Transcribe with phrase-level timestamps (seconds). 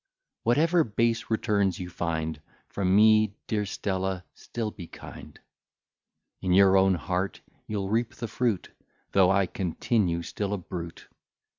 [0.41, 5.39] Whatever base returns you find From me, dear Stella, still be kind.
[6.41, 8.71] In your own heart you'll reap the fruit,
[9.11, 11.07] Though I continue still a brute.